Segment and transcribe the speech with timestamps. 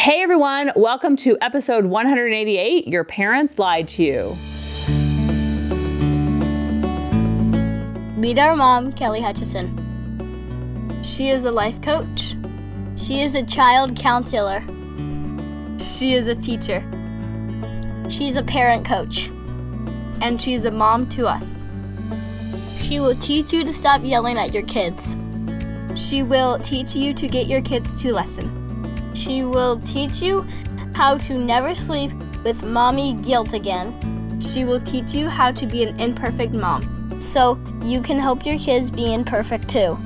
[0.00, 4.36] Hey everyone, welcome to episode 188 Your Parents Lied to You.
[8.18, 9.68] Meet our mom, Kelly Hutchison.
[11.02, 12.34] She is a life coach.
[12.96, 14.62] She is a child counselor.
[15.78, 16.80] She is a teacher.
[18.08, 19.28] She's a parent coach.
[20.22, 21.66] And she's a mom to us.
[22.78, 25.18] She will teach you to stop yelling at your kids.
[25.94, 28.59] She will teach you to get your kids to listen.
[29.20, 30.46] She will teach you
[30.94, 32.10] how to never sleep
[32.42, 34.40] with mommy guilt again.
[34.40, 38.58] She will teach you how to be an imperfect mom so you can help your
[38.58, 39.98] kids be imperfect too.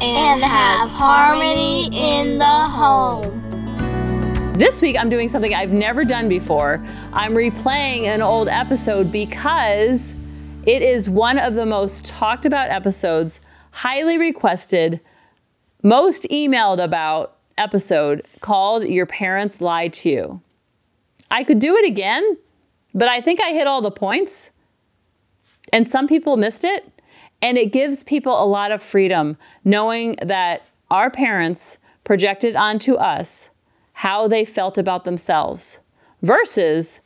[0.00, 3.42] And have harmony in the home.
[4.54, 6.82] This week I'm doing something I've never done before.
[7.12, 10.14] I'm replaying an old episode because
[10.64, 15.02] it is one of the most talked about episodes, highly requested,
[15.82, 20.40] most emailed about episode called Your Parents Lie to You.
[21.30, 22.36] I could do it again,
[22.94, 24.52] but I think I hit all the points.
[25.72, 26.90] And some people missed it.
[27.42, 33.50] And it gives people a lot of freedom knowing that our parents projected onto us
[33.92, 35.80] how they felt about themselves
[36.22, 37.00] versus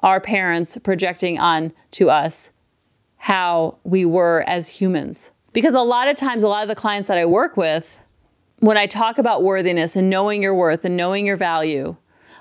[0.00, 2.50] our parents projecting on to us
[3.16, 5.30] how we were as humans.
[5.52, 7.98] Because a lot of times, a lot of the clients that I work with,
[8.62, 11.96] when I talk about worthiness and knowing your worth and knowing your value,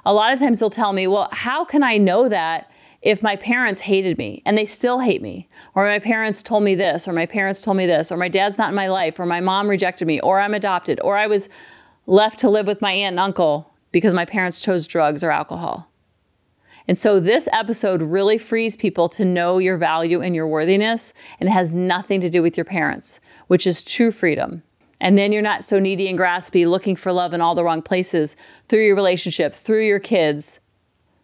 [0.05, 2.69] a lot of times they'll tell me, well, how can I know that
[3.01, 6.75] if my parents hated me and they still hate me, or my parents told me
[6.75, 9.25] this, or my parents told me this, or my dad's not in my life, or
[9.25, 11.49] my mom rejected me, or I'm adopted, or I was
[12.05, 15.89] left to live with my aunt and uncle because my parents chose drugs or alcohol.
[16.87, 21.49] And so this episode really frees people to know your value and your worthiness, and
[21.49, 24.61] it has nothing to do with your parents, which is true freedom.
[25.01, 27.81] And then you're not so needy and graspy, looking for love in all the wrong
[27.81, 28.37] places
[28.69, 30.59] through your relationship, through your kids,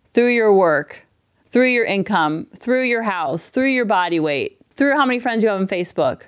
[0.05, 1.05] through your work,
[1.45, 5.49] through your income, through your house, through your body weight, through how many friends you
[5.49, 6.23] have on Facebook,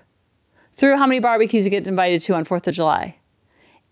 [0.73, 3.17] through how many barbecues you get invited to on 4th of July.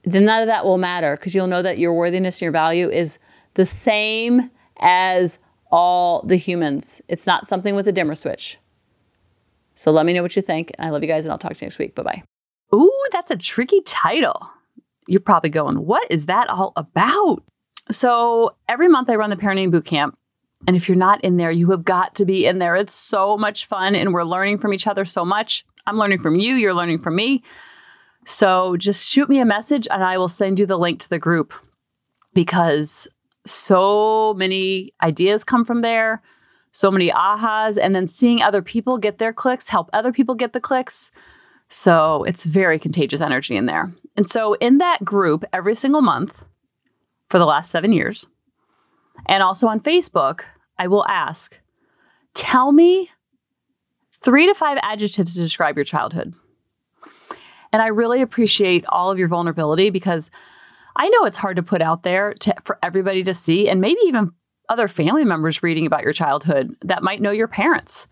[0.03, 2.90] Then none of that will matter because you'll know that your worthiness and your value
[2.91, 3.17] is
[3.56, 5.40] the same as
[5.72, 7.01] all the humans.
[7.07, 8.59] It's not something with a dimmer switch.
[9.73, 10.72] So let me know what you think.
[10.78, 11.96] I love you guys, and I'll talk to you next week.
[11.96, 12.36] Bye bye.
[12.73, 14.50] Ooh, that's a tricky title.
[15.07, 17.44] You're probably going, what is that all about?
[17.89, 20.17] So every month I run the parenting boot camp.
[20.66, 22.75] And if you're not in there, you have got to be in there.
[22.75, 25.66] It's so much fun and we're learning from each other so much.
[25.85, 27.44] I'm learning from you, you're learning from me.
[28.25, 31.19] So just shoot me a message and I will send you the link to the
[31.19, 31.53] group
[32.34, 33.07] because
[33.45, 36.22] so many ideas come from there,
[36.72, 40.51] so many ahas, and then seeing other people get their clicks, help other people get
[40.51, 41.11] the clicks.
[41.69, 43.91] So it's very contagious energy in there.
[44.16, 46.44] And so in that group, every single month
[47.29, 48.25] for the last seven years,
[49.25, 50.41] and also on Facebook,
[50.78, 51.59] I will ask,
[52.33, 53.09] tell me
[54.22, 56.33] three to five adjectives to describe your childhood.
[57.73, 60.31] And I really appreciate all of your vulnerability because
[60.95, 63.99] I know it's hard to put out there to, for everybody to see, and maybe
[64.05, 64.31] even
[64.69, 68.07] other family members reading about your childhood that might know your parents.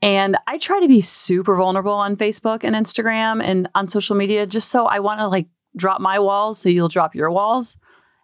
[0.00, 4.46] And I try to be super vulnerable on Facebook and Instagram and on social media
[4.46, 7.76] just so I want to like drop my walls so you'll drop your walls.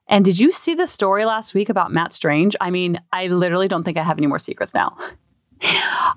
[0.06, 2.54] And did you see the story last week about Matt Strange?
[2.60, 4.96] I mean, I literally don't think I have any more secrets now.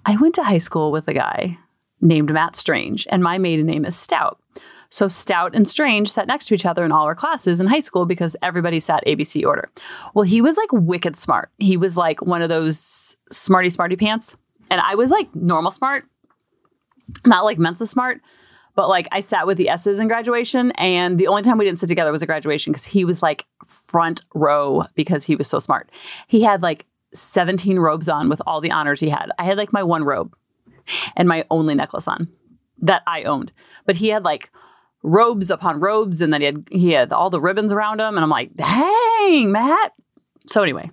[0.06, 1.58] I went to high school with a guy
[2.02, 4.40] named Matt Strange, and my maiden name is Stout.
[4.90, 7.80] So Stout and Strange sat next to each other in all our classes in high
[7.80, 9.70] school because everybody sat ABC order.
[10.14, 11.50] Well, he was like wicked smart.
[11.58, 14.38] He was like one of those smarty smarty pants.
[14.70, 16.06] And I was like normal smart,
[17.26, 18.22] not like Mensa smart,
[18.76, 20.72] but like I sat with the S's in graduation.
[20.72, 23.46] And the only time we didn't sit together was at graduation because he was like
[23.66, 25.92] front row because he was so smart.
[26.28, 29.32] He had like 17 robes on with all the honors he had.
[29.40, 30.36] I had like my one robe
[31.16, 32.28] and my only necklace on
[32.80, 33.52] that I owned.
[33.86, 34.52] But he had like
[35.04, 38.24] robes upon robes and then he had he had all the ribbons around him and
[38.24, 39.94] I'm like, "Dang, Matt."
[40.46, 40.92] So anyway,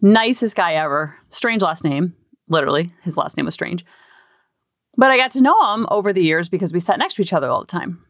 [0.00, 1.16] nicest guy ever.
[1.28, 2.14] Strange last name
[2.48, 2.92] literally.
[3.02, 3.84] His last name was Strange.
[4.96, 7.32] But I got to know him over the years because we sat next to each
[7.32, 8.02] other all the time.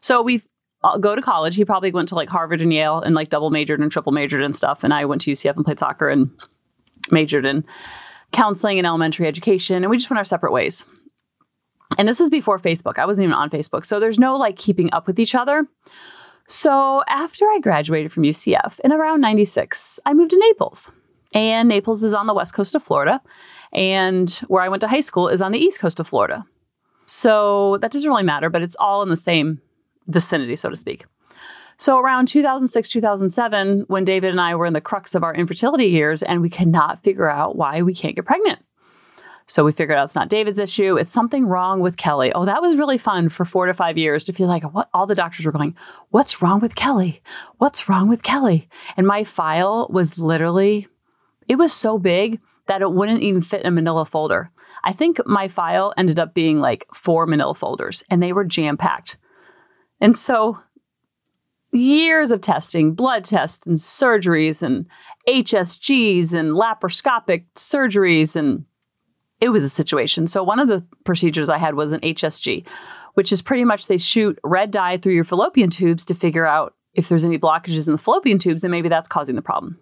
[0.00, 0.42] So we
[0.82, 1.56] uh, go to college.
[1.56, 4.42] He probably went to like Harvard and Yale and like double majored and triple majored
[4.42, 4.82] and stuff.
[4.82, 6.30] And I went to UCF and played soccer and
[7.10, 7.64] majored in
[8.32, 9.76] counseling and elementary education.
[9.76, 10.84] And we just went our separate ways.
[11.98, 12.98] And this is before Facebook.
[12.98, 13.84] I wasn't even on Facebook.
[13.84, 15.66] So there's no like keeping up with each other.
[16.48, 20.90] So after I graduated from UCF in around 96, I moved to Naples.
[21.34, 23.20] And Naples is on the west coast of Florida.
[23.72, 26.44] And where I went to high school is on the east coast of Florida.
[27.06, 29.60] So that doesn't really matter, but it's all in the same
[30.06, 31.04] vicinity, so to speak.
[31.78, 35.86] So around 2006, 2007, when David and I were in the crux of our infertility
[35.86, 38.60] years and we could not figure out why we can't get pregnant.
[39.46, 40.96] So we figured out it's not David's issue.
[40.96, 42.32] It's something wrong with Kelly.
[42.32, 45.06] Oh, that was really fun for four to five years to feel like what all
[45.06, 45.76] the doctors were going,
[46.10, 47.20] what's wrong with Kelly?
[47.58, 48.68] What's wrong with Kelly?
[48.96, 50.86] And my file was literally,
[51.48, 54.50] it was so big that it wouldn't even fit in a manila folder.
[54.84, 58.76] I think my file ended up being like four manila folders and they were jam
[58.76, 59.16] packed.
[60.00, 60.58] And so
[61.72, 64.86] years of testing, blood tests and surgeries and
[65.28, 68.64] HSGs and laparoscopic surgeries and
[69.40, 70.28] it was a situation.
[70.28, 72.66] So one of the procedures I had was an HSG,
[73.14, 76.74] which is pretty much they shoot red dye through your fallopian tubes to figure out
[76.94, 79.78] if there's any blockages in the fallopian tubes and maybe that's causing the problem.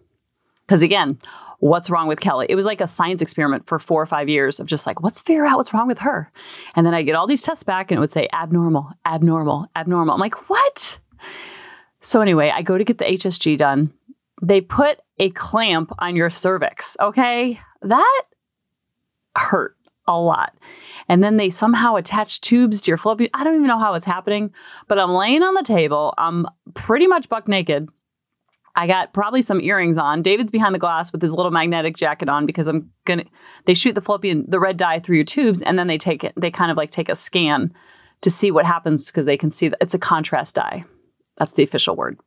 [0.67, 1.19] Because again,
[1.61, 2.47] what's wrong with Kelly?
[2.49, 5.21] It was like a science experiment for four or five years of just like, let's
[5.21, 6.33] figure out what's wrong with her.
[6.75, 10.15] And then I get all these tests back and it would say abnormal, abnormal, abnormal.
[10.15, 10.99] I'm like, what?
[12.01, 13.93] So anyway, I go to get the HSG done.
[14.43, 16.97] They put a clamp on your cervix.
[16.99, 17.61] Okay.
[17.83, 18.23] That
[19.37, 19.77] hurt
[20.07, 20.57] a lot.
[21.09, 23.31] And then they somehow attach tubes to your fallopian.
[23.35, 24.53] I don't even know how it's happening,
[24.89, 26.15] but I'm laying on the table.
[26.17, 27.89] I'm pretty much buck naked.
[28.77, 30.23] I got probably some earrings on.
[30.23, 33.25] David's behind the glass with his little magnetic jacket on because I'm gonna.
[33.67, 36.33] They shoot the fallopian, the red dye through your tubes, and then they take it.
[36.37, 37.73] They kind of like take a scan
[38.21, 40.85] to see what happens because they can see that it's a contrast dye.
[41.37, 42.19] That's the official word.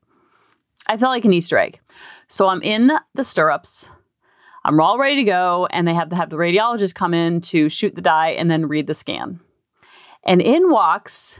[0.87, 1.79] I felt like an Easter egg.
[2.27, 3.89] So I'm in the stirrups.
[4.65, 7.69] I'm all ready to go, and they have to have the radiologist come in to
[7.69, 9.39] shoot the dye and then read the scan.
[10.23, 11.39] And in walks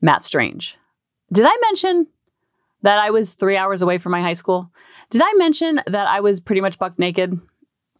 [0.00, 0.76] Matt Strange.
[1.32, 2.06] Did I mention
[2.82, 4.70] that I was three hours away from my high school?
[5.10, 7.38] Did I mention that I was pretty much buck naked?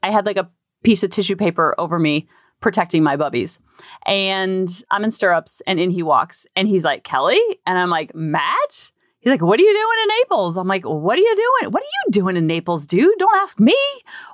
[0.02, 0.50] I had like a
[0.82, 2.28] piece of tissue paper over me
[2.60, 3.58] protecting my bubbies.
[4.06, 7.40] And I'm in stirrups, and in he walks, and he's like, Kelly?
[7.66, 8.92] And I'm like, Matt?
[9.20, 10.56] He's like, What are you doing in Naples?
[10.56, 11.72] I'm like, What are you doing?
[11.72, 13.18] What are you doing in Naples, dude?
[13.18, 13.76] Don't ask me.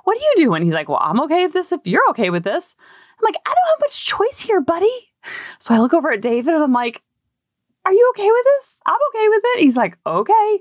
[0.03, 0.63] What are you doing?
[0.63, 2.75] He's like, Well, I'm okay with this if you're okay with this.
[3.19, 4.91] I'm like, I don't have much choice here, buddy.
[5.59, 7.01] So I look over at David and I'm like,
[7.87, 8.79] Are you okay with this?
[8.85, 9.59] I'm okay with it.
[9.61, 10.59] He's like, Okay.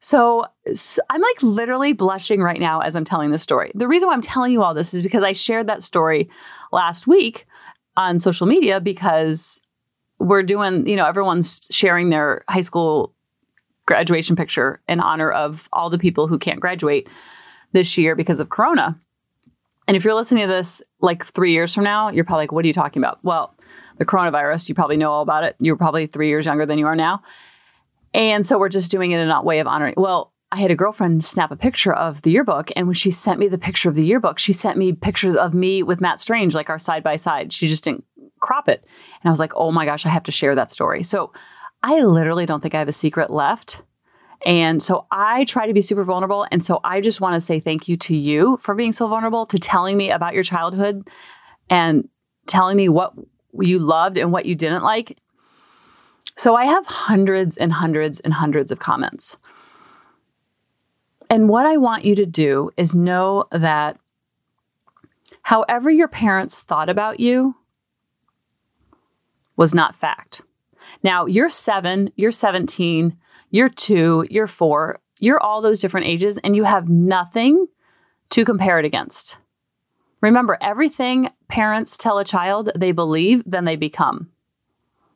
[0.00, 3.70] So, so, I'm like literally blushing right now as I'm telling this story.
[3.74, 6.28] The reason why I'm telling you all this is because I shared that story
[6.72, 7.46] last week
[7.96, 9.60] on social media because
[10.18, 13.14] we're doing, you know, everyone's sharing their high school
[13.86, 17.08] graduation picture in honor of all the people who can't graduate
[17.72, 19.00] this year because of Corona.
[19.86, 22.64] And if you're listening to this like three years from now, you're probably like, what
[22.64, 23.20] are you talking about?
[23.22, 23.55] Well,
[23.98, 25.56] the coronavirus, you probably know all about it.
[25.58, 27.22] You're probably three years younger than you are now.
[28.14, 29.94] And so we're just doing it in a way of honoring.
[29.96, 32.70] Well, I had a girlfriend snap a picture of the yearbook.
[32.76, 35.54] And when she sent me the picture of the yearbook, she sent me pictures of
[35.54, 37.52] me with Matt Strange, like our side by side.
[37.52, 38.04] She just didn't
[38.40, 38.84] crop it.
[38.84, 41.02] And I was like, oh my gosh, I have to share that story.
[41.02, 41.32] So
[41.82, 43.82] I literally don't think I have a secret left.
[44.44, 46.46] And so I try to be super vulnerable.
[46.50, 49.46] And so I just want to say thank you to you for being so vulnerable,
[49.46, 51.08] to telling me about your childhood
[51.68, 52.08] and
[52.46, 53.14] telling me what
[53.60, 55.18] you loved and what you didn't like.
[56.36, 59.36] So I have hundreds and hundreds and hundreds of comments.
[61.28, 63.98] And what I want you to do is know that
[65.42, 67.56] however your parents thought about you
[69.56, 70.42] was not fact.
[71.02, 73.16] Now, you're seven, you're 17,
[73.50, 77.66] you're two, you're four, you're all those different ages, and you have nothing
[78.30, 79.38] to compare it against.
[80.26, 84.28] Remember, everything parents tell a child they believe, then they become.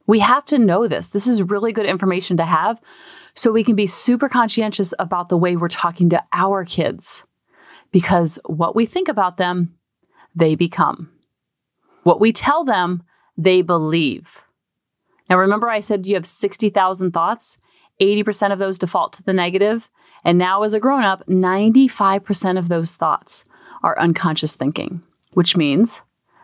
[0.06, 1.08] We have to know this.
[1.08, 2.80] This is really good information to have
[3.34, 7.24] so we can be super conscientious about the way we're talking to our kids
[7.90, 9.74] because what we think about them,
[10.32, 11.10] they become.
[12.04, 13.02] What we tell them,
[13.36, 14.44] they believe.
[15.28, 17.58] Now, remember, I said you have 60,000 thoughts?
[18.00, 19.90] 80% of those default to the negative,
[20.22, 23.44] And now, as a grown up, 95% of those thoughts
[23.82, 26.02] are unconscious thinking, which means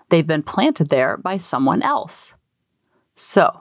[0.08, 2.34] they've been planted there by someone else.
[3.14, 3.60] So,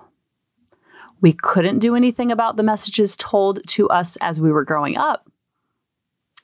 [1.21, 5.29] we couldn't do anything about the messages told to us as we were growing up.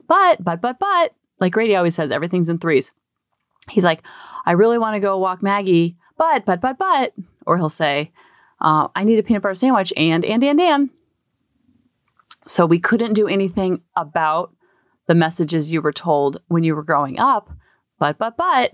[0.08, 2.94] But, but, but, but, like Grady always says, everything's in threes.
[3.70, 4.04] He's like,
[4.46, 7.14] I really want to go walk Maggie, but, but, but, but,
[7.46, 8.12] or he'll say,
[8.60, 10.90] uh, I need a peanut butter sandwich and, and, and, and.
[12.48, 14.54] So we couldn't do anything about
[15.08, 17.52] the messages you were told when you were growing up.
[18.00, 18.74] But, but, but,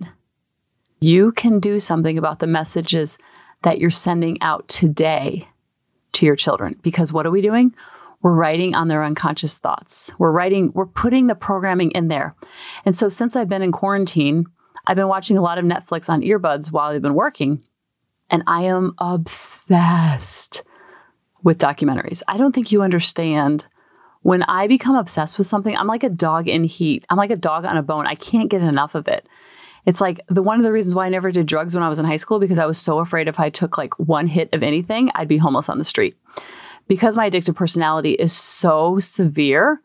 [0.99, 3.17] you can do something about the messages
[3.63, 5.47] that you're sending out today
[6.13, 6.79] to your children.
[6.81, 7.73] Because what are we doing?
[8.21, 10.11] We're writing on their unconscious thoughts.
[10.17, 12.35] We're writing, we're putting the programming in there.
[12.83, 14.45] And so since I've been in quarantine,
[14.87, 17.63] I've been watching a lot of Netflix on earbuds while I've been working.
[18.29, 20.63] And I am obsessed
[21.43, 22.23] with documentaries.
[22.27, 23.67] I don't think you understand
[24.21, 27.05] when I become obsessed with something, I'm like a dog in heat.
[27.09, 28.07] I'm like a dog on a bone.
[28.07, 29.27] I can't get enough of it.
[29.85, 31.97] It's like the one of the reasons why I never did drugs when I was
[31.97, 34.61] in high school because I was so afraid if I took like one hit of
[34.61, 36.17] anything, I'd be homeless on the street.
[36.87, 39.81] Because my addictive personality is so severe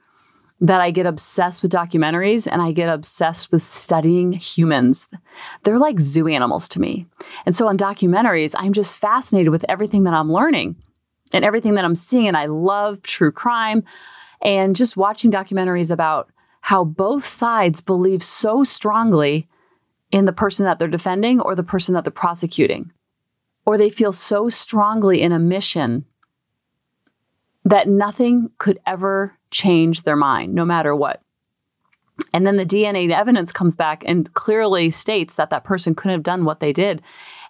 [0.60, 5.08] that I get obsessed with documentaries and I get obsessed with studying humans.
[5.64, 7.06] They're like zoo animals to me.
[7.46, 10.76] And so on documentaries, I'm just fascinated with everything that I'm learning
[11.32, 12.28] and everything that I'm seeing.
[12.28, 13.82] And I love true crime
[14.42, 16.30] and just watching documentaries about
[16.62, 19.48] how both sides believe so strongly
[20.10, 22.92] in the person that they're defending or the person that they're prosecuting.
[23.64, 26.04] Or they feel so strongly in a mission
[27.64, 31.22] that nothing could ever change their mind, no matter what.
[32.32, 36.22] And then the DNA evidence comes back and clearly states that that person couldn't have
[36.22, 37.00] done what they did.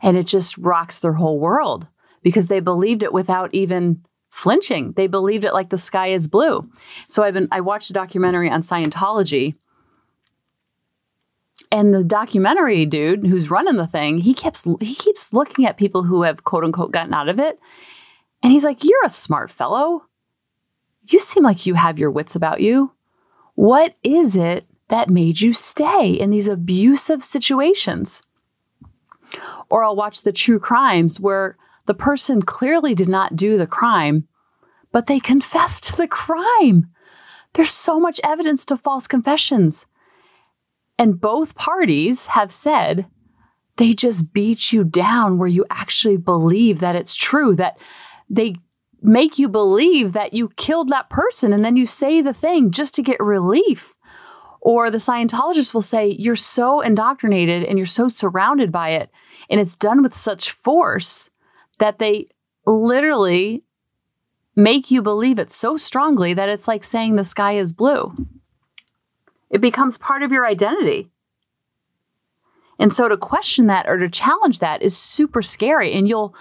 [0.02, 1.88] And it just rocks their whole world
[2.22, 4.92] because they believed it without even flinching.
[4.92, 6.68] They believed it like the sky is blue.
[7.08, 9.54] So I've been I watched a documentary on Scientology
[11.72, 16.02] and the documentary dude who's running the thing, he keeps he keeps looking at people
[16.02, 17.58] who have quote unquote gotten out of it.
[18.42, 20.04] And he's like, You're a smart fellow.
[21.06, 22.92] You seem like you have your wits about you.
[23.54, 28.22] What is it that made you stay in these abusive situations?
[29.70, 34.28] Or I'll watch the true crimes where the person clearly did not do the crime,
[34.92, 36.86] but they confessed to the crime.
[37.54, 39.86] There's so much evidence to false confessions.
[40.98, 43.06] And both parties have said
[43.76, 47.78] they just beat you down where you actually believe that it's true, that
[48.28, 48.54] they
[49.00, 52.94] make you believe that you killed that person and then you say the thing just
[52.94, 53.94] to get relief.
[54.60, 59.10] Or the Scientologist will say, You're so indoctrinated and you're so surrounded by it,
[59.50, 61.30] and it's done with such force
[61.82, 62.28] that they
[62.64, 63.64] literally
[64.54, 68.14] make you believe it so strongly that it's like saying the sky is blue.
[69.50, 71.10] It becomes part of your identity.
[72.78, 75.92] And so to question that or to challenge that is super scary.
[75.92, 76.36] And you'll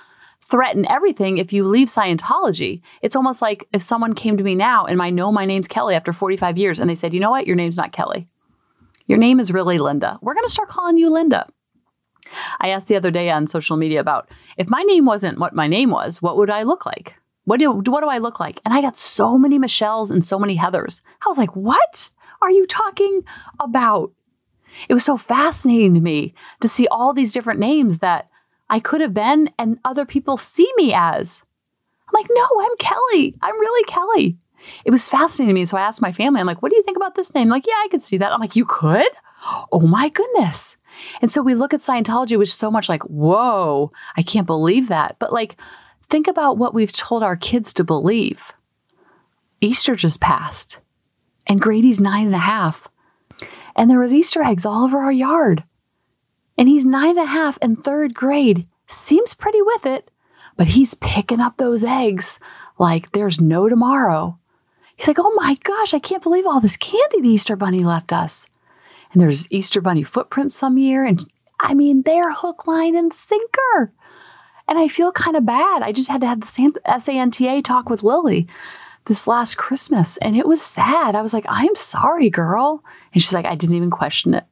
[0.45, 2.83] threaten everything if you leave Scientology.
[3.01, 5.95] It's almost like if someone came to me now and I know my name's Kelly
[5.95, 8.27] after 45 years and they said, you know what, your name's not Kelly.
[9.07, 10.19] Your name is really Linda.
[10.21, 11.47] We're going to start calling you Linda.
[12.59, 15.67] I asked the other day on social media about if my name wasn't what my
[15.67, 17.15] name was, what would I look like?
[17.45, 18.61] What do, what do I look like?
[18.65, 21.01] And I got so many Michelles and so many Heathers.
[21.25, 22.11] I was like, what?
[22.41, 23.23] are you talking
[23.59, 24.11] about?
[24.89, 28.29] It was so fascinating to me to see all these different names that
[28.69, 31.43] I could have been and other people see me as.
[32.07, 33.35] I'm like, no, I'm Kelly.
[33.41, 34.37] I'm really Kelly.
[34.85, 35.65] It was fascinating to me.
[35.65, 37.49] So I asked my family, I'm like, what do you think about this name?
[37.49, 38.31] Like, yeah, I could see that.
[38.31, 39.09] I'm like, you could?
[39.71, 40.77] Oh my goodness.
[41.21, 44.87] And so we look at Scientology, which is so much like, whoa, I can't believe
[44.87, 45.17] that.
[45.19, 45.55] But like,
[46.09, 48.53] think about what we've told our kids to believe.
[49.61, 50.79] Easter just passed
[51.47, 52.87] and Grady's nine and a half.
[53.75, 55.63] And there was Easter eggs all over our yard.
[56.57, 58.67] And he's nine and a half in third grade.
[58.87, 60.11] Seems pretty with it,
[60.57, 62.39] but he's picking up those eggs
[62.77, 64.37] like there's no tomorrow.
[64.95, 68.13] He's like, oh my gosh, I can't believe all this candy the Easter Bunny left
[68.13, 68.45] us.
[69.11, 71.03] And there's Easter Bunny footprints some year.
[71.03, 71.25] And
[71.59, 73.93] I mean, they're hook, line, and sinker.
[74.67, 75.81] And I feel kind of bad.
[75.81, 78.47] I just had to have the SANTA talk with Lily
[79.05, 81.15] this last Christmas and it was sad.
[81.15, 82.83] I was like, I'm sorry, girl.
[83.13, 84.45] And she's like, I didn't even question it.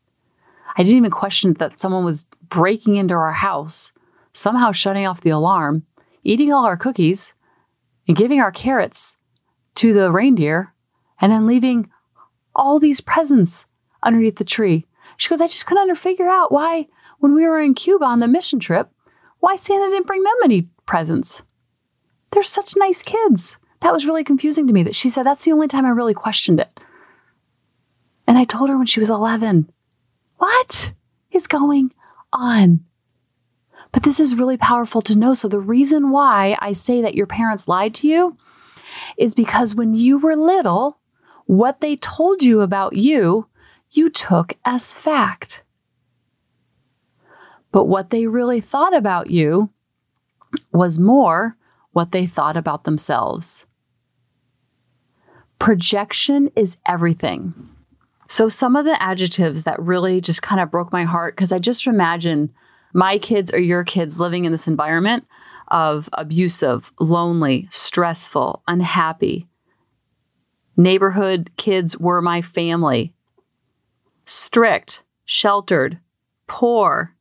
[0.75, 3.91] I didn't even question that someone was breaking into our house,
[4.33, 5.85] somehow shutting off the alarm,
[6.23, 7.33] eating all our cookies,
[8.07, 9.17] and giving our carrots
[9.75, 10.73] to the reindeer,
[11.21, 11.89] and then leaving
[12.55, 13.65] all these presents
[14.03, 14.85] underneath the tree.
[15.17, 16.87] She goes, I just couldn't figure out why,
[17.19, 18.89] when we were in Cuba on the mission trip,
[19.39, 21.43] why Santa didn't bring them any presents.
[22.31, 23.57] They're such nice kids.
[23.81, 26.13] That was really confusing to me that she said that's the only time I really
[26.13, 26.79] questioned it.
[28.27, 29.71] And I told her when she was 11,
[30.37, 30.93] what
[31.31, 31.91] is going
[32.31, 32.85] on?
[33.91, 35.33] But this is really powerful to know.
[35.33, 38.37] So, the reason why I say that your parents lied to you
[39.17, 40.99] is because when you were little,
[41.45, 43.47] what they told you about you,
[43.91, 45.63] you took as fact.
[47.71, 49.69] But what they really thought about you
[50.71, 51.55] was more
[51.91, 53.65] what they thought about themselves.
[55.59, 57.53] Projection is everything.
[58.27, 61.59] So, some of the adjectives that really just kind of broke my heart because I
[61.59, 62.53] just imagine
[62.93, 65.25] my kids or your kids living in this environment
[65.69, 69.47] of abusive, lonely, stressful, unhappy.
[70.77, 73.13] Neighborhood kids were my family.
[74.31, 75.97] Strict, sheltered,
[76.45, 77.15] poor,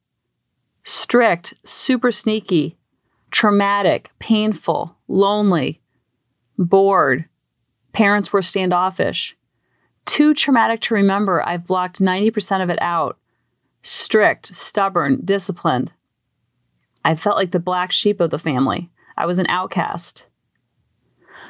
[0.83, 2.77] strict, super sneaky,
[3.31, 5.81] traumatic, painful, lonely,
[6.59, 7.25] bored.
[7.95, 9.39] Parents were standoffish.
[10.05, 13.17] Too traumatic to remember, I've blocked 90% of it out.
[13.81, 15.95] Strict, stubborn, disciplined.
[17.07, 18.91] I felt like the black sheep of the family.
[19.17, 20.27] I was an outcast.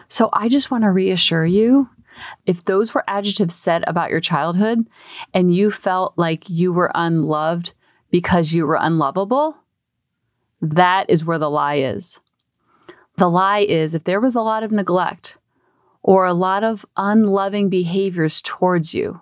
[0.07, 1.91] So I just want to reassure you
[2.47, 4.87] if those were adjectives said about your childhood
[5.35, 7.75] and you felt like you were unloved
[8.11, 9.57] because you were unlovable,
[10.61, 12.21] that is where the lie is.
[13.17, 15.39] The lie is if there was a lot of neglect
[16.03, 19.21] or a lot of unloving behaviors towards you,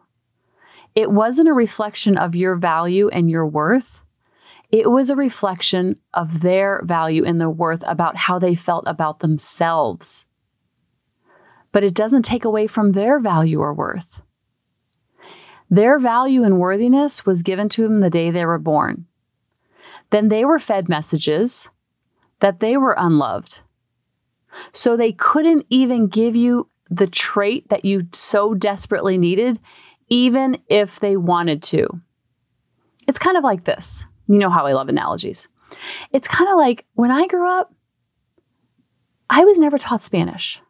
[0.95, 4.03] it wasn't a reflection of your value and your worth.
[4.71, 9.21] It was a reflection of their value and their worth about how they felt about
[9.21, 10.26] themselves.
[11.77, 14.23] But it doesn't take away from their value or worth.
[15.69, 19.05] Their value and worthiness was given to them the day they were born.
[20.09, 21.69] Then they were fed messages
[22.41, 23.61] that they were unloved.
[24.73, 29.61] So they couldn't even give you the trait that you so desperately needed,
[30.09, 31.89] even if they wanted to.
[33.07, 34.07] It's kind of like this.
[34.29, 35.47] You know how I love analogies.
[36.11, 37.75] It's kind of like when I grew up,
[39.29, 40.63] I was never taught Spanish.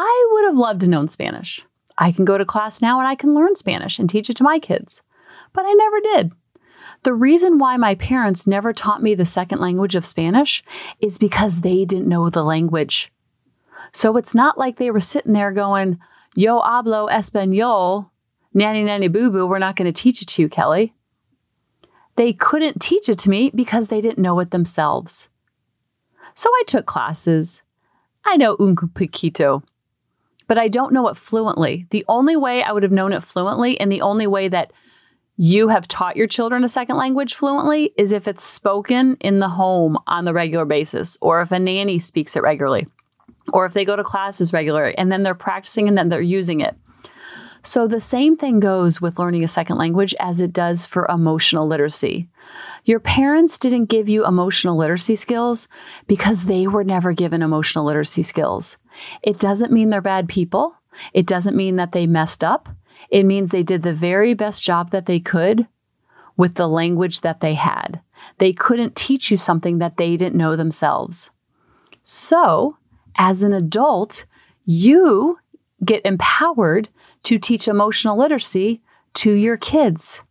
[0.00, 1.66] I would have loved to know Spanish.
[1.98, 4.44] I can go to class now and I can learn Spanish and teach it to
[4.44, 5.02] my kids,
[5.52, 6.32] but I never did.
[7.02, 10.62] The reason why my parents never taught me the second language of Spanish
[11.00, 13.12] is because they didn't know the language.
[13.92, 15.98] So it's not like they were sitting there going,
[16.36, 18.10] Yo hablo español,
[18.54, 20.94] nanny nanny boo boo, we're not going to teach it to you, Kelly.
[22.14, 25.28] They couldn't teach it to me because they didn't know it themselves.
[26.36, 27.62] So I took classes.
[28.24, 29.64] I know un poquito,
[30.48, 31.86] but I don't know it fluently.
[31.90, 34.72] The only way I would have known it fluently and the only way that
[35.36, 39.50] you have taught your children a second language fluently is if it's spoken in the
[39.50, 42.88] home on the regular basis or if a nanny speaks it regularly
[43.52, 46.60] or if they go to classes regularly and then they're practicing and then they're using
[46.60, 46.76] it.
[47.62, 51.66] So the same thing goes with learning a second language as it does for emotional
[51.66, 52.28] literacy.
[52.84, 55.68] Your parents didn't give you emotional literacy skills
[56.06, 58.76] because they were never given emotional literacy skills.
[59.22, 60.74] It doesn't mean they're bad people.
[61.12, 62.68] It doesn't mean that they messed up.
[63.10, 65.68] It means they did the very best job that they could
[66.36, 68.00] with the language that they had.
[68.38, 71.30] They couldn't teach you something that they didn't know themselves.
[72.02, 72.76] So,
[73.16, 74.24] as an adult,
[74.64, 75.38] you
[75.84, 76.88] get empowered
[77.24, 78.82] to teach emotional literacy
[79.14, 80.22] to your kids.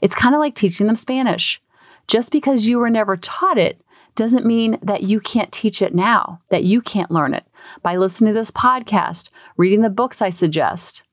[0.00, 1.60] It's kind of like teaching them Spanish.
[2.06, 3.80] Just because you were never taught it
[4.14, 7.46] doesn't mean that you can't teach it now, that you can't learn it
[7.82, 11.04] by listening to this podcast, reading the books I suggest,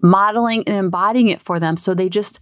[0.00, 2.40] modeling and embodying it for them so they just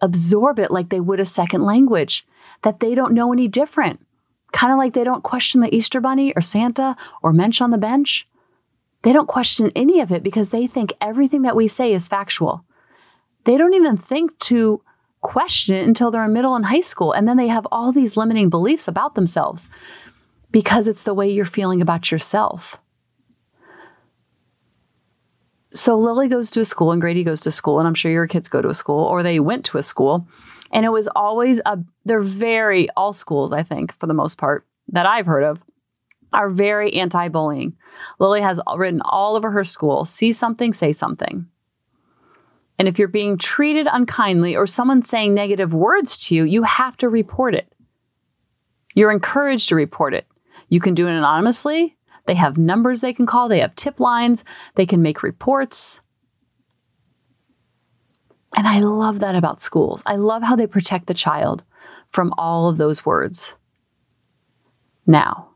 [0.00, 2.26] absorb it like they would a second language,
[2.62, 4.00] that they don't know any different.
[4.52, 7.78] Kind of like they don't question the Easter Bunny or Santa or Mensch on the
[7.78, 8.28] bench.
[9.02, 12.64] They don't question any of it because they think everything that we say is factual.
[13.44, 14.82] They don't even think to
[15.26, 17.12] question it until they're in middle and high school.
[17.12, 19.68] And then they have all these limiting beliefs about themselves
[20.52, 22.80] because it's the way you're feeling about yourself.
[25.74, 28.28] So Lily goes to a school and Grady goes to school, and I'm sure your
[28.28, 30.26] kids go to a school or they went to a school.
[30.72, 34.64] And it was always a, they're very, all schools, I think, for the most part,
[34.88, 35.62] that I've heard of,
[36.32, 37.76] are very anti bullying.
[38.18, 41.46] Lily has written all over her school see something, say something.
[42.78, 46.96] And if you're being treated unkindly or someone saying negative words to you, you have
[46.98, 47.72] to report it.
[48.94, 50.26] You're encouraged to report it.
[50.68, 51.96] You can do it anonymously.
[52.26, 56.00] They have numbers they can call, they have tip lines, they can make reports.
[58.56, 60.02] And I love that about schools.
[60.06, 61.62] I love how they protect the child
[62.10, 63.54] from all of those words.
[65.06, 65.50] Now,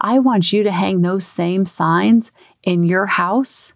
[0.00, 3.72] I want you to hang those same signs in your house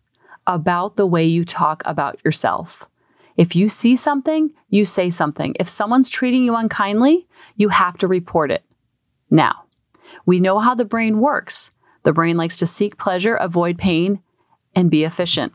[0.46, 2.84] about the way you talk about yourself.
[3.36, 5.54] If you see something, you say something.
[5.58, 7.26] If someone's treating you unkindly,
[7.56, 8.64] you have to report it.
[9.30, 9.64] Now,
[10.26, 11.70] we know how the brain works.
[12.02, 14.20] The brain likes to seek pleasure, avoid pain,
[14.74, 15.52] and be efficient.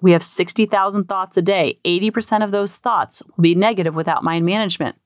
[0.00, 1.78] We have 60,000 thoughts a day.
[1.84, 4.96] 80% of those thoughts will be negative without mind management.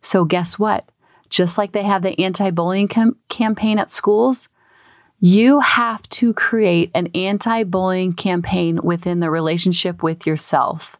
[0.00, 0.90] So, guess what?
[1.30, 4.48] Just like they have the anti bullying cam- campaign at schools,
[5.24, 10.98] you have to create an anti bullying campaign within the relationship with yourself.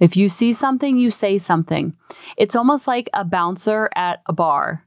[0.00, 1.96] If you see something, you say something.
[2.36, 4.84] It's almost like a bouncer at a bar.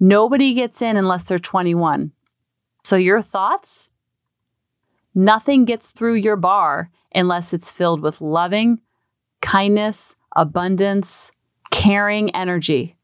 [0.00, 2.10] Nobody gets in unless they're 21.
[2.82, 3.88] So, your thoughts,
[5.14, 8.80] nothing gets through your bar unless it's filled with loving,
[9.42, 11.30] kindness, abundance,
[11.70, 12.96] caring energy.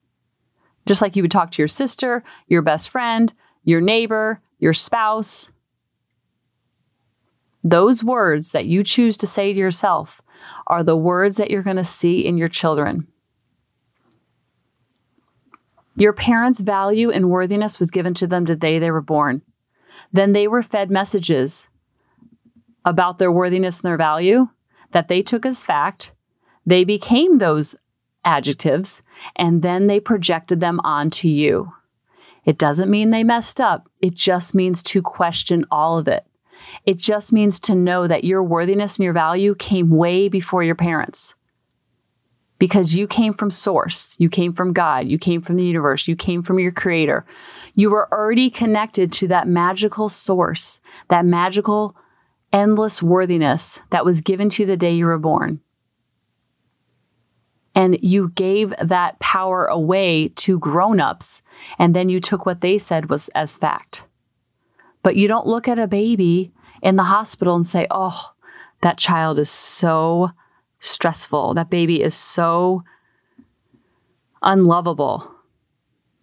[0.87, 5.51] Just like you would talk to your sister, your best friend, your neighbor, your spouse.
[7.63, 10.23] Those words that you choose to say to yourself
[10.67, 13.07] are the words that you're going to see in your children.
[15.97, 19.43] Your parents' value and worthiness was given to them the day they were born.
[20.11, 21.69] Then they were fed messages
[22.87, 24.49] about their worthiness and their value
[24.93, 26.15] that they took as fact.
[26.65, 27.77] They became those
[28.25, 29.03] adjectives
[29.37, 31.75] and then they projected them onto you.
[32.45, 36.27] It doesn't mean they messed up, it just means to question all of it.
[36.85, 40.75] It just means to know that your worthiness and your value came way before your
[40.75, 41.35] parents.
[42.59, 46.17] Because you came from source, you came from God, you came from the universe, you
[46.17, 47.25] came from your creator.
[47.75, 51.97] You were already connected to that magical source, that magical,
[52.53, 55.61] endless worthiness that was given to you the day you were born.
[57.75, 61.43] And you gave that power away to grown-ups,
[61.79, 64.05] and then you took what they said was as fact.
[65.03, 68.33] But you don't look at a baby in the hospital and say, oh,
[68.83, 70.31] that child is so
[70.79, 71.55] stressful.
[71.55, 72.85] That baby is so
[74.43, 75.33] unlovable.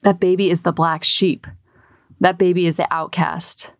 [0.04, 1.48] That baby is the black sheep.
[2.20, 3.74] That baby is the outcast.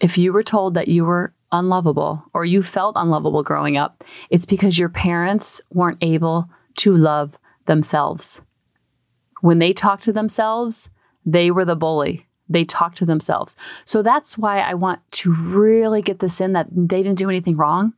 [0.00, 4.46] If you were told that you were unlovable or you felt unlovable growing up, it's
[4.46, 8.40] because your parents weren't able to love themselves.
[9.40, 10.88] When they talked to themselves,
[11.24, 12.26] they were the bully.
[12.48, 13.54] They talked to themselves.
[13.84, 17.56] So that's why I want to really get this in that they didn't do anything
[17.56, 17.94] wrong.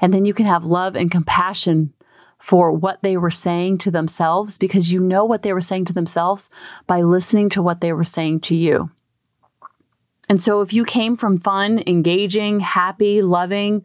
[0.00, 1.92] And then you can have love and compassion
[2.38, 5.92] for what they were saying to themselves because you know what they were saying to
[5.92, 6.48] themselves
[6.86, 8.90] by listening to what they were saying to you.
[10.28, 13.82] And so if you came from fun, engaging, happy, loving,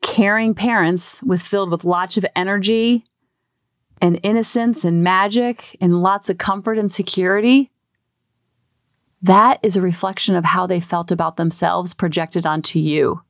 [0.00, 3.04] caring parents with filled with lots of energy
[4.00, 7.70] and innocence and magic and lots of comfort and security,
[9.20, 13.22] that is a reflection of how they felt about themselves projected onto you.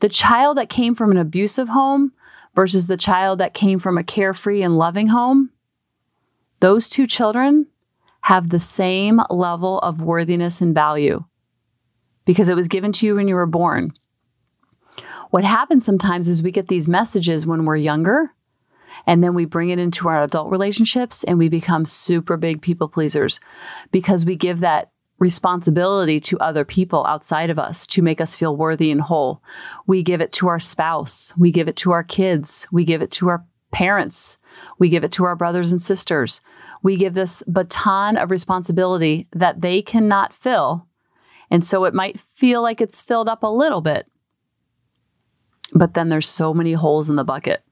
[0.00, 2.12] The child that came from an abusive home
[2.54, 5.50] versus the child that came from a carefree and loving home,
[6.60, 7.66] those two children
[8.22, 11.24] have the same level of worthiness and value
[12.30, 13.92] because it was given to you when you were born.
[15.30, 18.30] What happens sometimes is we get these messages when we're younger
[19.04, 22.86] and then we bring it into our adult relationships and we become super big people
[22.86, 23.40] pleasers
[23.90, 28.56] because we give that responsibility to other people outside of us to make us feel
[28.56, 29.42] worthy and whole.
[29.88, 33.10] We give it to our spouse, we give it to our kids, we give it
[33.10, 34.38] to our parents,
[34.78, 36.40] we give it to our brothers and sisters.
[36.80, 40.86] We give this baton of responsibility that they cannot fill.
[41.50, 44.06] And so it might feel like it's filled up a little bit,
[45.72, 47.62] but then there's so many holes in the bucket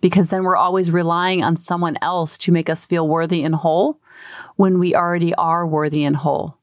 [0.00, 4.00] because then we're always relying on someone else to make us feel worthy and whole
[4.56, 6.58] when we already are worthy and whole.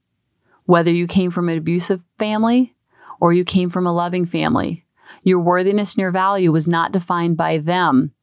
[0.65, 2.73] Whether you came from an abusive family
[3.19, 4.85] or you came from a loving family,
[5.23, 8.13] your worthiness and your value was not defined by them.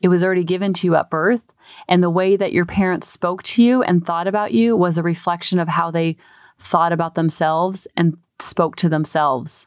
[0.00, 1.52] It was already given to you at birth.
[1.88, 5.02] And the way that your parents spoke to you and thought about you was a
[5.02, 6.16] reflection of how they
[6.58, 9.66] thought about themselves and spoke to themselves.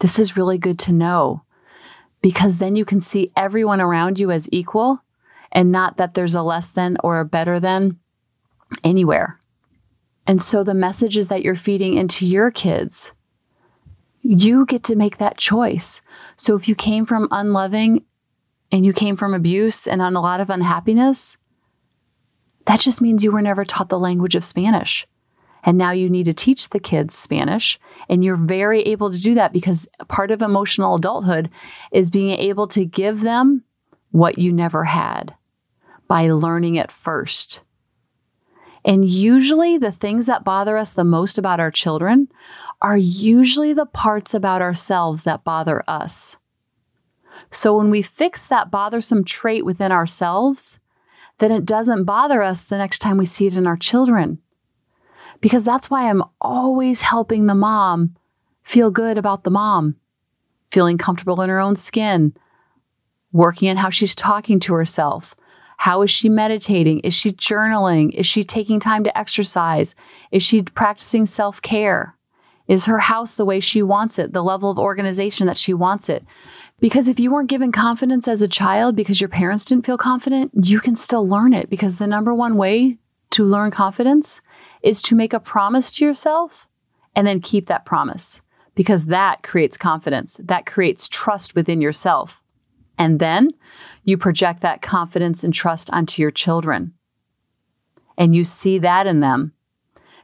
[0.00, 1.44] This is really good to know
[2.20, 5.00] because then you can see everyone around you as equal
[5.52, 7.98] and not that there's a less than or a better than
[8.82, 9.38] anywhere.
[10.26, 13.12] And so the messages that you're feeding into your kids,
[14.20, 16.00] you get to make that choice.
[16.36, 18.04] So if you came from unloving
[18.72, 21.36] and you came from abuse and on a lot of unhappiness,
[22.66, 25.06] that just means you were never taught the language of Spanish.
[25.64, 27.78] And now you need to teach the kids Spanish.
[28.08, 31.50] And you're very able to do that because part of emotional adulthood
[31.90, 33.64] is being able to give them
[34.10, 35.34] what you never had
[36.06, 37.62] by learning it first.
[38.84, 42.28] And usually, the things that bother us the most about our children
[42.82, 46.36] are usually the parts about ourselves that bother us.
[47.50, 50.78] So, when we fix that bothersome trait within ourselves,
[51.38, 54.38] then it doesn't bother us the next time we see it in our children
[55.40, 58.16] because that's why I'm always helping the mom
[58.62, 59.96] feel good about the mom,
[60.70, 62.34] feeling comfortable in her own skin,
[63.32, 65.34] working on how she's talking to herself.
[65.76, 67.00] How is she meditating?
[67.00, 68.10] Is she journaling?
[68.14, 69.94] Is she taking time to exercise?
[70.30, 72.16] Is she practicing self care?
[72.66, 76.08] Is her house the way she wants it, the level of organization that she wants
[76.08, 76.24] it?
[76.80, 80.52] Because if you weren't given confidence as a child because your parents didn't feel confident,
[80.54, 82.98] you can still learn it because the number one way
[83.30, 84.40] to learn confidence
[84.82, 86.68] is to make a promise to yourself
[87.14, 88.40] and then keep that promise
[88.74, 90.38] because that creates confidence.
[90.42, 92.42] That creates trust within yourself.
[92.98, 93.50] And then
[94.04, 96.94] you project that confidence and trust onto your children.
[98.16, 99.52] And you see that in them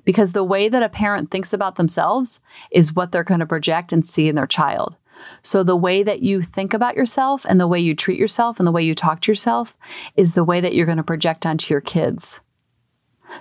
[0.05, 3.93] because the way that a parent thinks about themselves is what they're going to project
[3.93, 4.97] and see in their child.
[5.43, 8.67] So, the way that you think about yourself and the way you treat yourself and
[8.67, 9.77] the way you talk to yourself
[10.17, 12.41] is the way that you're going to project onto your kids.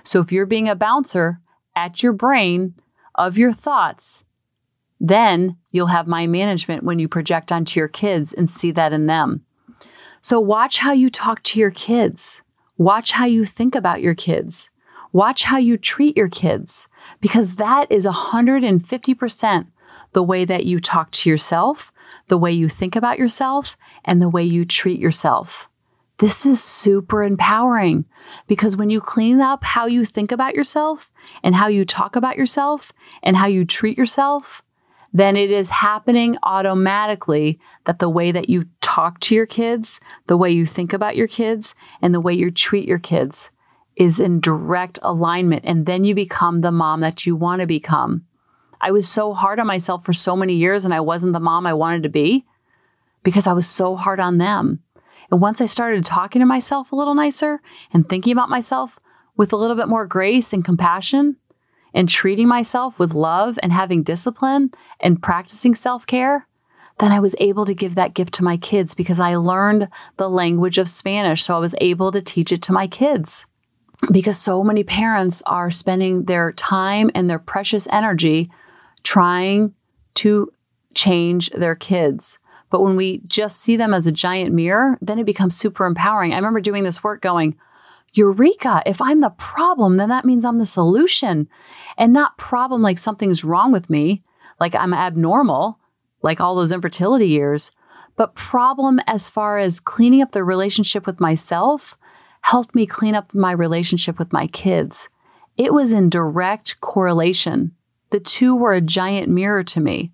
[0.02, 1.40] So, if you're being a bouncer
[1.74, 2.74] at your brain
[3.14, 4.24] of your thoughts,
[4.98, 9.06] then you'll have mind management when you project onto your kids and see that in
[9.06, 9.44] them.
[10.20, 12.42] So, watch how you talk to your kids.
[12.76, 14.70] Watch how you think about your kids.
[15.12, 16.88] Watch how you treat your kids
[17.20, 19.66] because that is 150%
[20.12, 21.92] the way that you talk to yourself,
[22.28, 25.68] the way you think about yourself, and the way you treat yourself.
[26.18, 28.04] This is super empowering
[28.46, 31.10] because when you clean up how you think about yourself
[31.42, 32.92] and how you talk about yourself
[33.22, 34.62] and how you treat yourself,
[35.12, 40.36] then it is happening automatically that the way that you talk to your kids, the
[40.36, 43.50] way you think about your kids, and the way you treat your kids
[43.96, 45.64] is in direct alignment.
[45.64, 48.26] And then you become the mom that you want to become.
[48.80, 51.66] I was so hard on myself for so many years, and I wasn't the mom
[51.66, 52.46] I wanted to be
[53.22, 54.80] because I was so hard on them.
[55.30, 57.60] And once I started talking to myself a little nicer
[57.92, 58.98] and thinking about myself
[59.36, 61.36] with a little bit more grace and compassion,
[61.94, 66.46] and treating myself with love and having discipline and practicing self care,
[66.98, 70.28] then I was able to give that gift to my kids because I learned the
[70.28, 71.44] language of Spanish.
[71.44, 73.46] So I was able to teach it to my kids
[74.12, 78.50] because so many parents are spending their time and their precious energy
[79.02, 79.74] trying
[80.14, 80.52] to
[80.94, 82.38] change their kids.
[82.70, 86.32] But when we just see them as a giant mirror, then it becomes super empowering.
[86.32, 87.56] I remember doing this work going,
[88.12, 91.48] Eureka, if I'm the problem, then that means I'm the solution.
[91.96, 94.22] And not problem like something's wrong with me,
[94.58, 95.78] like I'm abnormal,
[96.22, 97.70] like all those infertility years,
[98.16, 101.96] but problem as far as cleaning up the relationship with myself
[102.42, 105.08] helped me clean up my relationship with my kids.
[105.56, 107.72] It was in direct correlation.
[108.10, 110.12] The two were a giant mirror to me.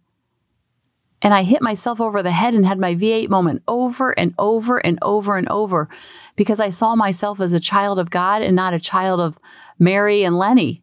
[1.22, 4.78] And I hit myself over the head and had my V8 moment over and over
[4.78, 5.88] and over and over
[6.36, 9.38] because I saw myself as a child of God and not a child of
[9.78, 10.82] Mary and Lenny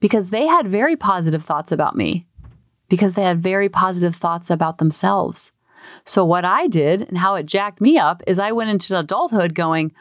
[0.00, 2.26] because they had very positive thoughts about me,
[2.88, 5.52] because they had very positive thoughts about themselves.
[6.04, 9.54] So, what I did and how it jacked me up is I went into adulthood
[9.54, 9.92] going,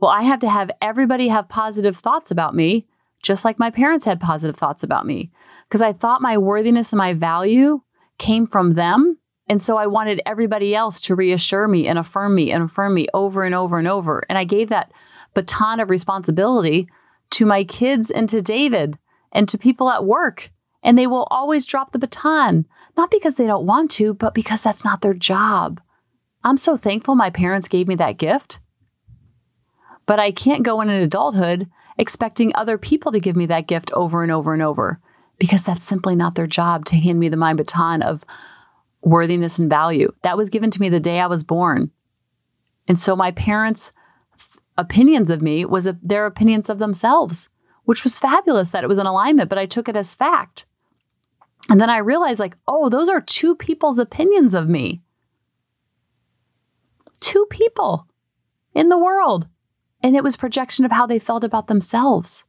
[0.00, 2.86] well, I have to have everybody have positive thoughts about me,
[3.22, 5.30] just like my parents had positive thoughts about me.
[5.72, 7.80] Because I thought my worthiness and my value
[8.18, 9.16] came from them.
[9.48, 13.06] And so I wanted everybody else to reassure me and affirm me and affirm me
[13.14, 14.22] over and over and over.
[14.28, 14.92] And I gave that
[15.32, 16.90] baton of responsibility
[17.30, 18.98] to my kids and to David
[19.32, 20.50] and to people at work.
[20.82, 24.62] And they will always drop the baton, not because they don't want to, but because
[24.62, 25.80] that's not their job.
[26.44, 28.60] I'm so thankful my parents gave me that gift
[30.04, 33.92] but I can't go in an adulthood expecting other people to give me that gift
[33.92, 35.00] over and over and over
[35.42, 38.24] because that's simply not their job to hand me the my baton of
[39.00, 40.12] worthiness and value.
[40.22, 41.90] That was given to me the day I was born.
[42.86, 43.90] And so my parents'
[44.78, 47.48] opinions of me was their opinions of themselves,
[47.86, 50.64] which was fabulous that it was in alignment, but I took it as fact.
[51.68, 55.02] And then I realized, like, oh, those are two people's opinions of me.
[57.18, 58.06] Two people
[58.74, 59.48] in the world
[60.04, 62.44] and it was projection of how they felt about themselves.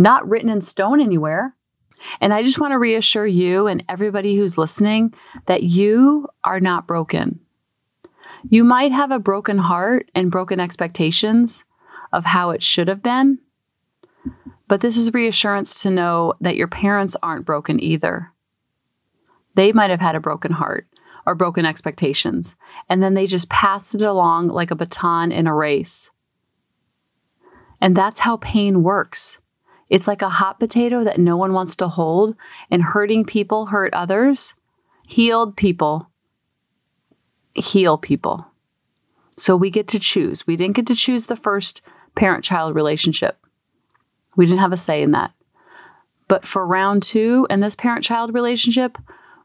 [0.00, 1.54] Not written in stone anywhere.
[2.22, 5.12] And I just want to reassure you and everybody who's listening
[5.44, 7.40] that you are not broken.
[8.48, 11.66] You might have a broken heart and broken expectations
[12.14, 13.40] of how it should have been,
[14.66, 18.32] but this is reassurance to know that your parents aren't broken either.
[19.54, 20.86] They might have had a broken heart
[21.26, 22.56] or broken expectations.
[22.88, 26.10] And then they just passed it along like a baton in a race.
[27.82, 29.38] And that's how pain works.
[29.90, 32.36] It's like a hot potato that no one wants to hold,
[32.70, 34.54] and hurting people hurt others.
[35.06, 36.10] Healed people
[37.54, 38.46] heal people.
[39.36, 40.46] So we get to choose.
[40.46, 41.82] We didn't get to choose the first
[42.14, 43.36] parent child relationship,
[44.36, 45.32] we didn't have a say in that.
[46.28, 48.98] But for round two in this parent child relationship,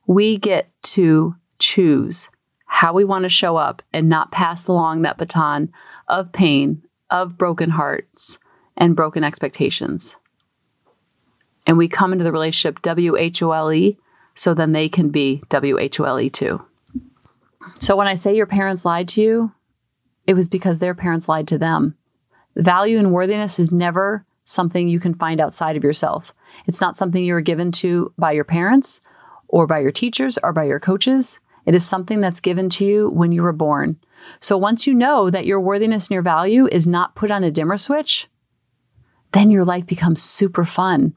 [0.07, 2.29] we get to choose
[2.65, 5.71] how we want to show up and not pass along that baton
[6.07, 8.37] of pain, of broken hearts,
[8.77, 10.17] and broken expectations.
[11.67, 13.97] And we come into the relationship W H O L E,
[14.33, 16.63] so then they can be W H O L E too.
[17.79, 19.51] So when I say your parents lied to you,
[20.27, 21.95] it was because their parents lied to them.
[22.55, 26.33] Value and worthiness is never something you can find outside of yourself.
[26.67, 29.01] It's not something you were given to by your parents
[29.47, 31.39] or by your teachers or by your coaches.
[31.65, 33.97] It is something that's given to you when you were born.
[34.39, 37.51] So once you know that your worthiness and your value is not put on a
[37.51, 38.27] dimmer switch,
[39.33, 41.15] then your life becomes super fun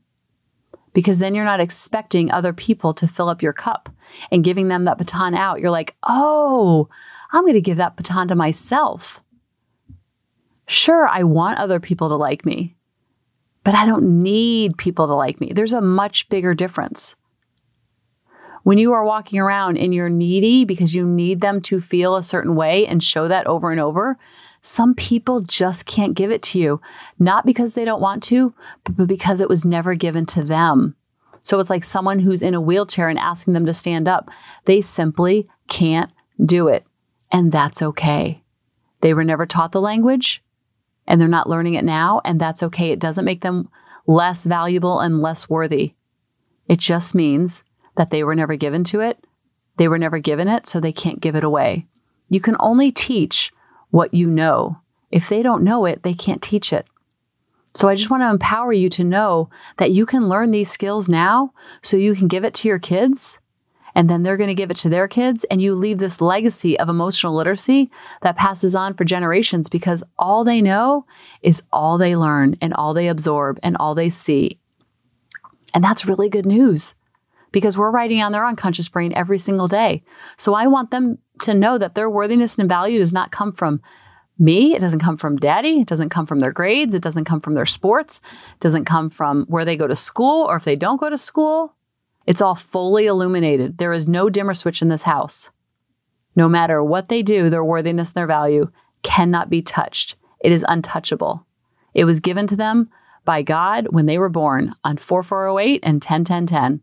[0.93, 3.89] because then you're not expecting other people to fill up your cup
[4.31, 5.61] and giving them that baton out.
[5.61, 6.89] You're like, oh,
[7.33, 9.23] I'm going to give that baton to myself.
[10.67, 12.77] Sure, I want other people to like me,
[13.65, 15.53] but I don't need people to like me.
[15.55, 17.17] There's a much bigger difference.
[18.65, 22.23] When you are walking around and you're needy because you need them to feel a
[22.23, 24.19] certain way and show that over and over,
[24.69, 26.81] some people just can't give it to you,
[27.19, 28.55] not because they don't want to,
[28.85, 30.95] but because it was never given to them.
[31.41, 34.29] So it's like someone who's in a wheelchair and asking them to stand up.
[34.67, 36.11] They simply can't
[36.45, 36.85] do it.
[37.33, 38.43] And that's okay.
[39.01, 40.43] They were never taught the language
[41.07, 42.21] and they're not learning it now.
[42.25, 42.91] And that's okay.
[42.91, 43.71] It doesn't make them
[44.07, 45.95] less valuable and less worthy.
[46.69, 47.63] It just means
[47.97, 49.25] that they were never given to it.
[49.79, 51.87] They were never given it, so they can't give it away.
[52.29, 53.53] You can only teach
[53.91, 54.79] what you know.
[55.11, 56.87] If they don't know it, they can't teach it.
[57.75, 61.09] So I just want to empower you to know that you can learn these skills
[61.09, 63.39] now so you can give it to your kids
[63.95, 66.79] and then they're going to give it to their kids and you leave this legacy
[66.79, 67.91] of emotional literacy
[68.23, 71.07] that passes on for generations because all they know
[71.43, 74.59] is all they learn and all they absorb and all they see.
[75.75, 76.95] And that's really good news
[77.51, 80.03] because we're writing on their unconscious brain every single day.
[80.37, 83.81] So I want them to know that their worthiness and value does not come from
[84.39, 84.75] me.
[84.75, 85.81] It doesn't come from daddy.
[85.81, 86.95] It doesn't come from their grades.
[86.95, 88.21] It doesn't come from their sports.
[88.55, 91.19] It doesn't come from where they go to school or if they don't go to
[91.19, 91.75] school.
[92.27, 93.79] It's all fully illuminated.
[93.79, 95.51] There is no dimmer switch in this house.
[96.37, 98.71] No matter what they do, their worthiness and their value
[99.03, 100.17] cannot be touched.
[100.41, 101.47] It is untouchable.
[101.95, 102.91] It was given to them
[103.25, 106.81] by God when they were born on 4408 and 101010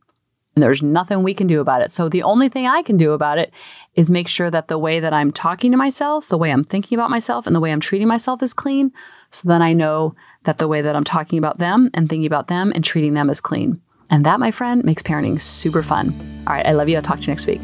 [0.55, 1.91] and there's nothing we can do about it.
[1.91, 3.53] So the only thing I can do about it
[3.93, 6.97] is make sure that the way that I'm talking to myself, the way I'm thinking
[6.97, 8.93] about myself, and the way I'm treating myself is clean.
[9.31, 10.15] So then I know
[10.45, 13.29] that the way that I'm talking about them and thinking about them and treating them
[13.29, 13.81] is clean.
[14.09, 16.13] And that, my friend, makes parenting super fun.
[16.47, 16.95] All right, I love you.
[16.95, 17.61] I'll talk to you next week.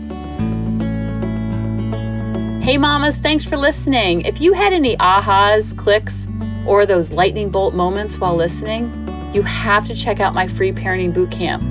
[2.61, 4.21] Hey, mamas, thanks for listening.
[4.21, 6.27] If you had any ahas, clicks,
[6.67, 8.91] or those lightning bolt moments while listening,
[9.33, 11.70] you have to check out my free parenting bootcamp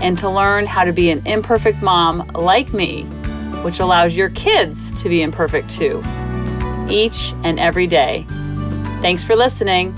[0.00, 3.04] and to learn how to be an imperfect mom like me,
[3.62, 6.02] which allows your kids to be imperfect too,
[6.88, 8.24] each and every day.
[9.00, 9.96] Thanks for listening.